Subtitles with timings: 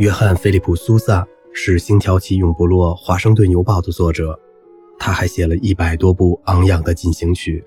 [0.00, 4.34] 约翰·菲利普·苏萨是《星条旗永不落》《华盛顿邮报》的作者，
[4.98, 7.62] 他还写了一百多部昂扬的进行曲。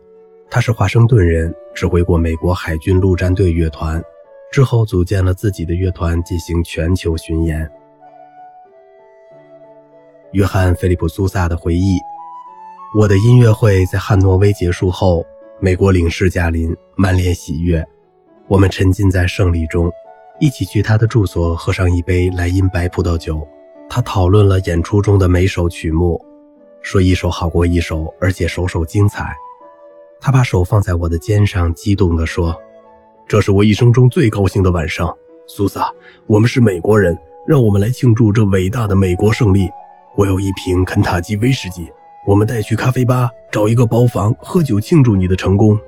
[0.50, 4.04] 他是华盛顿人，指挥过美国海军陆战队乐团，
[4.52, 7.70] 之后组建了自己的乐团进行全球巡演。
[10.32, 12.00] 约翰·菲利普·苏萨的回忆：
[12.98, 15.24] 我的音乐会在汉诺威结束后，
[15.60, 17.86] 美国领事驾临，满脸喜悦，
[18.48, 19.92] 我们沉浸在胜利中。
[20.40, 23.48] 一起去他的住所喝上一杯莱茵白葡萄酒，
[23.88, 26.20] 他讨论了演出中的每首曲目，
[26.82, 29.32] 说一首好过一首，而且首首精彩。
[30.20, 32.60] 他把手放在我的肩上，激动地说
[33.28, 35.16] ：“这是我一生中最高兴的晚上，
[35.46, 35.94] 苏萨。
[36.26, 37.16] 我们是美国人，
[37.48, 39.70] 让我们来庆祝这伟大的美国胜利。
[40.16, 41.88] 我有一瓶肯塔基威士忌，
[42.26, 45.80] 我们带去咖啡吧，找一个包房喝酒庆祝你的成功。”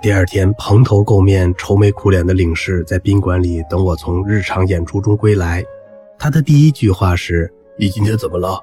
[0.00, 5.64] 第二天，蓬头垢面、愁眉苦脸的领事在宾馆里等我从日常演出中归来。
[6.16, 8.60] 他的第一句话是：“你今天怎么了？”“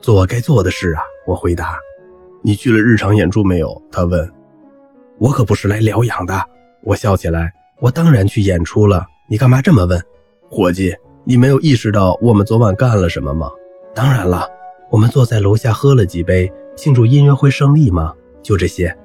[0.00, 1.78] 做我该做的事啊。”我回答。
[2.42, 4.26] “你去了日常演出没有？”他问。
[5.20, 6.42] “我可不是来疗养的。”
[6.82, 7.52] 我笑起来。
[7.78, 9.04] “我当然去演出了。
[9.28, 10.02] 你干嘛这么问
[10.50, 13.50] ？”“伙计，你没有意识到我们昨晚干了什么吗
[13.94, 14.48] ？”“当然了，
[14.90, 18.14] 我们坐在楼下喝了几杯，庆祝音乐会胜利吗？
[18.42, 18.96] 就这些。”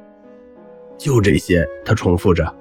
[0.99, 2.53] 就这些，他重复着，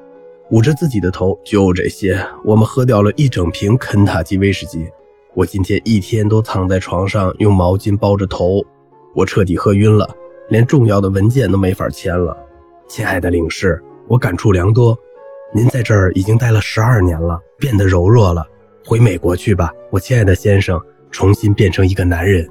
[0.50, 1.39] 捂着自己的头。
[1.44, 4.89] 就这些，我们喝掉了一整瓶肯塔基威士忌。
[5.34, 8.64] 我今天一天都躺在床上，用毛巾包着头。
[9.14, 10.08] 我彻底喝晕了，
[10.48, 12.36] 连重要的文件都没法签了。
[12.89, 14.97] 亲爱的领事，我感触良多。
[15.52, 18.47] 您在这儿已经待了十二年了，变得柔弱了。
[18.86, 20.80] 回美国去吧，我亲爱的先生，
[21.11, 22.48] 重新变成一个男人。